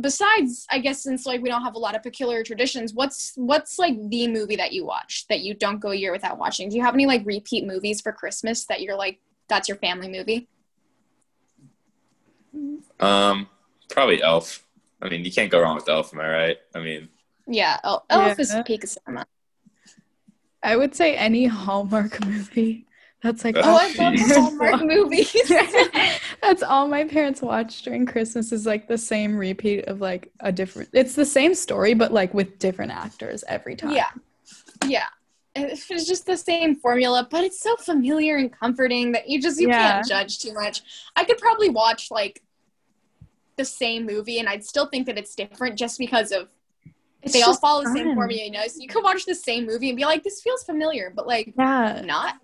besides, 0.00 0.66
I 0.70 0.78
guess 0.78 1.02
since 1.02 1.26
like 1.26 1.42
we 1.42 1.48
don't 1.48 1.62
have 1.62 1.74
a 1.74 1.78
lot 1.78 1.94
of 1.94 2.02
peculiar 2.02 2.42
traditions, 2.42 2.94
what's 2.94 3.32
what's 3.36 3.78
like 3.78 3.96
the 4.10 4.28
movie 4.28 4.56
that 4.56 4.72
you 4.72 4.84
watch 4.84 5.26
that 5.28 5.40
you 5.40 5.54
don't 5.54 5.80
go 5.80 5.90
a 5.90 5.94
year 5.94 6.12
without 6.12 6.38
watching? 6.38 6.68
Do 6.68 6.76
you 6.76 6.82
have 6.82 6.94
any 6.94 7.06
like 7.06 7.22
repeat 7.24 7.66
movies 7.66 8.00
for 8.00 8.12
Christmas 8.12 8.64
that 8.66 8.82
you're 8.82 8.96
like 8.96 9.20
that's 9.48 9.68
your 9.68 9.78
family 9.78 10.08
movie? 10.08 10.48
Um, 13.00 13.48
probably 13.88 14.22
Elf. 14.22 14.64
I 15.00 15.08
mean, 15.08 15.24
you 15.24 15.30
can't 15.30 15.50
go 15.50 15.60
wrong 15.60 15.76
with 15.76 15.88
Elf, 15.88 16.12
am 16.12 16.20
I 16.20 16.28
right? 16.28 16.56
I 16.74 16.80
mean, 16.80 17.08
Yeah, 17.46 17.78
El- 17.84 18.04
Elf 18.10 18.40
is 18.40 18.54
peak 18.66 18.82
of 18.82 18.90
cinema. 18.90 19.26
I 20.62 20.76
would 20.76 20.94
say 20.94 21.16
any 21.16 21.46
Hallmark 21.46 22.24
movie. 22.26 22.87
That's 23.22 23.44
like 23.44 23.56
Oh, 23.56 23.62
Oh, 23.64 23.76
I 23.80 23.86
love 23.98 24.16
the 24.16 24.40
Hallmark 24.40 24.82
movies. 24.82 25.32
That's 26.42 26.62
all 26.62 26.86
my 26.86 27.04
parents 27.04 27.42
watch 27.42 27.82
during 27.82 28.06
Christmas 28.06 28.52
is 28.52 28.64
like 28.64 28.86
the 28.86 28.98
same 28.98 29.36
repeat 29.36 29.86
of 29.86 30.00
like 30.00 30.30
a 30.40 30.52
different 30.52 30.90
it's 30.92 31.14
the 31.14 31.24
same 31.26 31.54
story 31.54 31.94
but 31.94 32.12
like 32.12 32.32
with 32.32 32.58
different 32.58 32.92
actors 32.92 33.42
every 33.48 33.74
time. 33.74 33.90
Yeah. 33.90 34.10
Yeah. 34.86 35.06
It's 35.56 35.90
it's 35.90 36.06
just 36.06 36.26
the 36.26 36.36
same 36.36 36.76
formula, 36.76 37.26
but 37.28 37.42
it's 37.42 37.60
so 37.60 37.74
familiar 37.76 38.36
and 38.36 38.52
comforting 38.52 39.10
that 39.12 39.28
you 39.28 39.42
just 39.42 39.60
you 39.60 39.68
Yeah. 39.68 39.94
can't 39.94 40.06
judge 40.06 40.38
too 40.38 40.54
much. 40.54 40.82
I 41.16 41.24
could 41.24 41.38
probably 41.38 41.70
watch 41.70 42.12
like 42.12 42.42
the 43.56 43.64
same 43.64 44.06
movie 44.06 44.38
and 44.38 44.48
I'd 44.48 44.64
still 44.64 44.86
think 44.86 45.06
that 45.06 45.18
it's 45.18 45.34
different 45.34 45.76
just 45.76 45.98
because 45.98 46.30
of 46.30 46.48
It's 47.24 47.32
they 47.32 47.42
all 47.42 47.48
just 47.50 47.60
follow 47.60 47.82
the 47.82 47.90
same 47.90 48.06
fun. 48.06 48.14
formula, 48.14 48.44
you 48.44 48.52
know. 48.52 48.64
So 48.68 48.76
you 48.80 48.86
could 48.86 49.02
watch 49.02 49.26
the 49.26 49.34
same 49.34 49.66
movie 49.66 49.88
and 49.88 49.96
be 49.96 50.04
like, 50.04 50.22
this 50.22 50.40
feels 50.40 50.62
familiar, 50.62 51.12
but 51.16 51.26
like 51.26 51.52
Yeah. 51.58 52.02
not. 52.04 52.36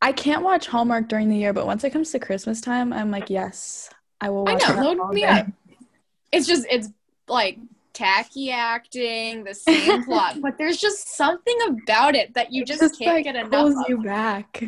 I 0.00 0.12
can't 0.12 0.42
watch 0.42 0.66
Hallmark 0.66 1.08
during 1.08 1.28
the 1.28 1.36
year, 1.36 1.52
but 1.52 1.66
once 1.66 1.82
it 1.84 1.90
comes 1.90 2.12
to 2.12 2.18
Christmas 2.18 2.60
time, 2.60 2.92
I'm 2.92 3.10
like, 3.10 3.30
yes, 3.30 3.90
I 4.20 4.30
will 4.30 4.48
I 4.48 4.54
watch 4.54 4.68
know, 4.68 4.92
load 4.92 5.12
me 5.12 5.24
up. 5.24 5.46
It's 6.30 6.46
just 6.46 6.66
it's 6.70 6.88
like 7.26 7.58
tacky 7.92 8.50
acting, 8.50 9.44
the 9.44 9.54
same 9.54 10.04
plot, 10.06 10.40
but 10.40 10.56
there's 10.56 10.76
just 10.76 11.16
something 11.16 11.58
about 11.68 12.14
it 12.14 12.34
that 12.34 12.52
you 12.52 12.64
just, 12.64 12.80
just 12.80 12.98
can't 12.98 13.16
like 13.16 13.24
get 13.24 13.36
enough 13.36 13.50
pulls 13.50 13.76
of. 13.76 13.84
you 13.88 14.02
back 14.02 14.62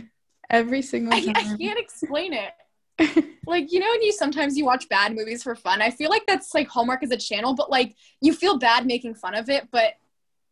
every 0.48 0.82
single 0.82 1.14
I, 1.14 1.20
time. 1.20 1.36
I 1.36 1.56
can't 1.56 1.78
explain 1.78 2.32
it. 2.32 2.52
like 3.46 3.72
you 3.72 3.80
know 3.80 3.88
when 3.90 4.02
you 4.02 4.12
sometimes 4.12 4.58
you 4.58 4.64
watch 4.66 4.86
bad 4.90 5.14
movies 5.14 5.42
for 5.42 5.54
fun 5.54 5.80
i 5.80 5.90
feel 5.90 6.10
like 6.10 6.22
that's 6.26 6.54
like 6.54 6.68
hallmark 6.68 7.02
as 7.02 7.10
a 7.10 7.16
channel 7.16 7.54
but 7.54 7.70
like 7.70 7.94
you 8.20 8.34
feel 8.34 8.58
bad 8.58 8.84
making 8.84 9.14
fun 9.14 9.34
of 9.34 9.48
it 9.48 9.66
but 9.70 9.94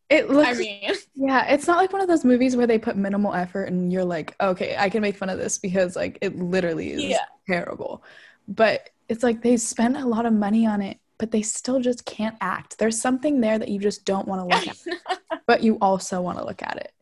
It 0.09 0.29
looks 0.29 0.49
i 0.49 0.53
mean 0.53 0.91
Yeah, 1.15 1.45
it's 1.47 1.67
not 1.67 1.77
like 1.77 1.91
one 1.91 2.01
of 2.01 2.07
those 2.07 2.23
movies 2.23 2.55
where 2.55 2.65
they 2.67 2.79
put 2.79 2.95
minimal 2.95 3.33
effort 3.33 3.63
and 3.65 3.91
you're 3.91 4.05
like, 4.05 4.35
okay, 4.39 4.75
I 4.77 4.89
can 4.89 5.01
make 5.01 5.17
fun 5.17 5.29
of 5.29 5.37
this 5.37 5.57
because 5.57 5.95
like 5.95 6.17
it 6.21 6.37
literally 6.37 6.91
is 6.93 7.01
Yeah. 7.03 7.25
terrible. 7.47 8.03
But 8.47 8.89
it's 9.09 9.21
like 9.21 9.41
they 9.41 9.57
spent 9.57 9.97
a 9.97 10.05
lot 10.05 10.25
of 10.25 10.31
money 10.33 10.65
on 10.65 10.81
it, 10.81 10.97
but 11.17 11.31
they 11.31 11.41
still 11.41 11.81
just 11.81 12.05
can't 12.05 12.37
act. 12.39 12.77
There's 12.77 12.99
something 12.99 13.41
there 13.41 13.59
that 13.59 13.67
you 13.67 13.79
just 13.79 14.05
don't 14.05 14.27
want 14.29 14.41
to 14.41 14.47
look 14.47 14.67
at, 15.29 15.41
but 15.45 15.61
you 15.61 15.77
also 15.81 16.21
want 16.21 16.37
to 16.37 16.45
look 16.45 16.63
at 16.63 16.77
it. 16.77 16.93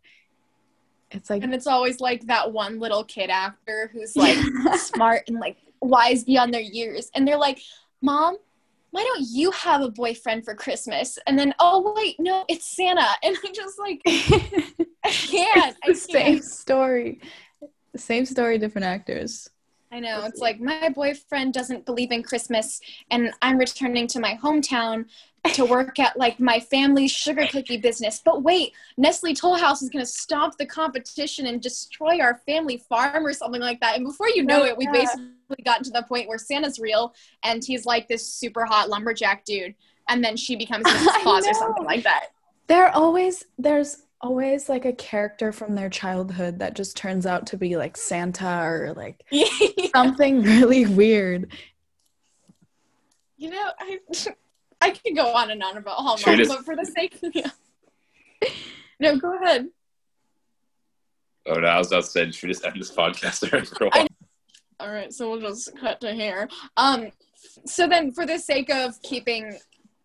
It's 1.12 1.30
like 1.30 1.44
and 1.44 1.54
it's 1.54 1.68
always 1.68 2.00
like 2.00 2.26
that 2.26 2.52
one 2.52 2.80
little 2.80 3.04
kid 3.04 3.30
actor 3.30 3.90
who's 3.94 4.16
like 4.16 4.38
smart 4.74 5.24
and 5.28 5.40
like 5.40 5.58
wise 5.80 6.24
beyond 6.24 6.54
their 6.54 6.62
years 6.62 7.10
and 7.16 7.28
they're 7.28 7.38
like 7.38 7.60
mom 8.02 8.36
why 8.92 9.04
don't 9.04 9.28
you 9.30 9.52
have 9.52 9.82
a 9.82 9.90
boyfriend 9.90 10.44
for 10.44 10.56
christmas 10.56 11.18
and 11.28 11.38
then 11.38 11.54
oh 11.60 11.94
wait 11.96 12.16
no 12.20 12.46
it's 12.48 12.76
santa 12.76 13.08
and 13.24 13.38
I'm 13.46 13.54
just 13.54 13.80
like 13.80 14.02
i 15.04 15.10
can't 15.10 15.78
i 15.84 15.88
the 15.88 15.96
same 15.96 16.34
can't 16.34 16.44
story. 16.46 17.22
The 17.98 18.04
same 18.04 18.26
story, 18.26 18.60
different 18.60 18.86
actors. 18.86 19.50
I 19.92 20.00
know. 20.00 20.24
It's 20.26 20.40
like 20.40 20.60
my 20.60 20.90
boyfriend 20.90 21.54
doesn't 21.54 21.86
believe 21.86 22.12
in 22.12 22.22
Christmas 22.22 22.80
and 23.10 23.32
I'm 23.42 23.58
returning 23.58 24.06
to 24.08 24.20
my 24.20 24.38
hometown 24.40 25.06
to 25.54 25.66
work 25.66 25.98
at 25.98 26.16
like 26.16 26.40
my 26.40 26.60
family's 26.60 27.12
sugar 27.12 27.48
cookie 27.50 27.78
business. 27.78 28.22
But 28.24 28.44
wait, 28.44 28.74
Nestle 28.98 29.34
Toll 29.34 29.56
House 29.56 29.82
is 29.82 29.90
going 29.90 30.06
to 30.06 30.12
stop 30.12 30.58
the 30.58 30.66
competition 30.68 31.48
and 31.48 31.60
destroy 31.60 32.20
our 32.20 32.42
family 32.46 32.84
farm 32.90 33.26
or 33.26 33.34
something 33.34 33.62
like 33.62 33.80
that. 33.80 33.96
And 33.96 34.06
before 34.06 34.30
you 34.30 34.44
know 34.44 34.62
Oh, 34.62 34.66
it, 34.66 34.78
we 34.78 34.86
yeah. 34.86 34.92
basically 34.92 35.26
gotten 35.66 35.84
to 35.84 35.92
the 35.92 36.04
point 36.04 36.28
where 36.28 36.38
Santa's 36.38 36.80
real 36.80 37.14
and 37.44 37.64
he's 37.64 37.86
like 37.86 38.08
this 38.08 38.28
super 38.28 38.66
hot 38.66 38.90
lumberjack 38.90 39.46
dude. 39.46 39.76
And 40.10 40.24
then 40.24 40.38
she 40.38 40.56
becomes 40.56 40.86
Mrs. 40.86 41.08
I 41.12 41.22
Claus 41.24 41.48
or 41.48 41.54
something 41.54 41.84
like 41.84 42.04
that. 42.04 42.28
There 42.68 42.90
always 42.90 43.46
there's 43.58 44.04
always 44.20 44.68
like 44.68 44.86
a 44.86 44.94
character 44.94 45.52
from 45.52 45.76
their 45.76 45.90
childhood 45.90 46.60
that 46.60 46.76
just 46.76 46.98
turns 46.98 47.26
out 47.26 47.48
to 47.48 47.58
be 47.58 47.78
like 47.78 47.96
Santa 47.96 48.62
or 48.64 48.94
like 48.96 49.24
something 49.96 50.42
really 50.42 50.86
weird. 50.86 51.52
You 53.38 53.52
know, 53.52 53.70
I 53.80 54.00
I 54.82 54.92
could 54.92 55.16
go 55.16 55.34
on 55.34 55.52
and 55.52 55.62
on 55.64 55.78
about 55.78 55.98
Hallmark, 55.98 56.20
Should 56.20 56.48
but 56.48 56.66
for 56.66 56.76
the 56.76 56.86
sake 56.86 57.18
of 57.24 57.32
yeah. 57.34 57.50
No, 59.00 59.18
go 59.18 59.36
ahead. 59.42 59.68
oh 61.48 61.56
no, 61.60 61.68
I 61.68 61.78
was 61.78 61.88
about 61.88 62.04
to 62.04 62.10
say, 62.10 62.32
should 62.32 62.48
we 62.48 62.54
just 62.54 62.66
end 62.66 62.80
this 62.80 62.92
podcast 62.92 63.44
already 63.44 63.66
for 63.68 63.86
a 63.86 63.90
I- 63.94 64.00
while? 64.00 64.08
All 64.80 64.92
right, 64.92 65.12
so 65.12 65.32
we'll 65.32 65.42
just 65.42 65.76
cut 65.78 66.00
to 66.02 66.14
here. 66.14 66.48
Um, 66.78 67.08
so 67.66 67.88
then, 67.88 68.12
for 68.12 68.28
the 68.28 68.38
sake 68.38 68.70
of 68.70 69.02
keeping 69.02 69.58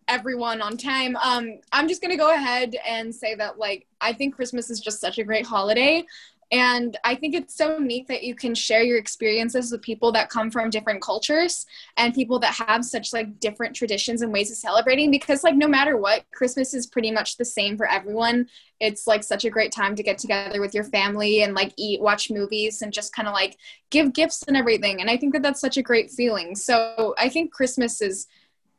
everyone 0.07 0.61
on 0.61 0.77
time, 0.77 1.15
um, 1.17 1.59
I'm 1.71 1.87
just 1.87 2.01
gonna 2.01 2.17
go 2.17 2.33
ahead 2.33 2.75
and 2.87 3.13
say 3.13 3.35
that 3.35 3.59
like 3.59 3.85
I 4.01 4.13
think 4.13 4.35
Christmas 4.35 4.71
is 4.71 4.79
just 4.79 4.99
such 4.99 5.19
a 5.19 5.23
great 5.23 5.45
holiday, 5.45 6.03
and 6.51 6.97
I 7.03 7.15
think 7.15 7.33
it's 7.33 7.55
so 7.55 7.77
neat 7.77 8.07
that 8.07 8.23
you 8.23 8.35
can 8.35 8.53
share 8.53 8.83
your 8.83 8.97
experiences 8.97 9.71
with 9.71 9.81
people 9.81 10.11
that 10.11 10.29
come 10.29 10.51
from 10.51 10.69
different 10.69 11.01
cultures 11.01 11.65
and 11.97 12.13
people 12.13 12.39
that 12.39 12.53
have 12.53 12.85
such 12.85 13.13
like 13.13 13.39
different 13.39 13.75
traditions 13.75 14.21
and 14.21 14.31
ways 14.31 14.51
of 14.51 14.57
celebrating. 14.57 15.11
Because 15.11 15.43
like 15.43 15.55
no 15.55 15.67
matter 15.67 15.97
what, 15.97 16.25
Christmas 16.31 16.73
is 16.73 16.87
pretty 16.87 17.11
much 17.11 17.37
the 17.37 17.45
same 17.45 17.77
for 17.77 17.89
everyone. 17.89 18.47
It's 18.79 19.07
like 19.07 19.23
such 19.23 19.45
a 19.45 19.49
great 19.49 19.71
time 19.71 19.95
to 19.95 20.03
get 20.03 20.17
together 20.17 20.61
with 20.61 20.73
your 20.73 20.83
family 20.83 21.43
and 21.43 21.53
like 21.53 21.73
eat, 21.77 22.01
watch 22.01 22.29
movies, 22.29 22.81
and 22.81 22.93
just 22.93 23.15
kind 23.15 23.27
of 23.27 23.33
like 23.33 23.57
give 23.89 24.13
gifts 24.13 24.43
and 24.47 24.57
everything. 24.57 25.01
And 25.01 25.09
I 25.09 25.17
think 25.17 25.33
that 25.33 25.41
that's 25.41 25.61
such 25.61 25.77
a 25.77 25.83
great 25.83 26.11
feeling. 26.11 26.55
So 26.55 27.15
I 27.17 27.29
think 27.29 27.51
Christmas 27.51 28.01
is 28.01 28.27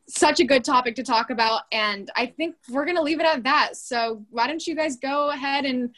such 0.06 0.40
a 0.40 0.44
good 0.44 0.64
topic 0.64 0.94
to 0.96 1.02
talk 1.02 1.30
about. 1.30 1.62
And 1.72 2.10
I 2.16 2.26
think 2.26 2.56
we're 2.68 2.84
going 2.84 2.96
to 2.96 3.02
leave 3.02 3.20
it 3.20 3.26
at 3.26 3.42
that. 3.44 3.76
So 3.76 4.24
why 4.30 4.46
don't 4.46 4.66
you 4.66 4.74
guys 4.74 4.96
go 4.96 5.30
ahead 5.30 5.64
and 5.64 5.94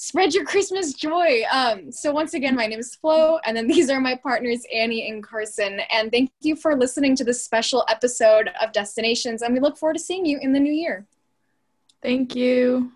spread 0.00 0.32
your 0.32 0.44
Christmas 0.44 0.92
joy? 0.92 1.42
Um, 1.50 1.90
so 1.90 2.12
once 2.12 2.34
again, 2.34 2.54
my 2.54 2.68
name 2.68 2.78
is 2.78 2.94
Flo. 2.94 3.38
And 3.44 3.56
then 3.56 3.66
these 3.74 3.90
are 3.90 4.00
my 4.00 4.14
partners, 4.14 4.62
Annie 4.72 5.10
and 5.10 5.22
Carson. 5.22 5.80
And 5.90 6.12
thank 6.12 6.30
you 6.40 6.54
for 6.54 6.76
listening 6.76 7.16
to 7.16 7.24
this 7.24 7.42
special 7.42 7.84
episode 7.88 8.50
of 8.62 8.72
Destinations. 8.72 9.42
And 9.42 9.52
we 9.52 9.60
look 9.60 9.76
forward 9.76 9.94
to 9.94 10.02
seeing 10.02 10.24
you 10.24 10.38
in 10.40 10.52
the 10.52 10.60
new 10.60 10.72
year. 10.72 11.04
Thank 12.00 12.36
you. 12.36 12.92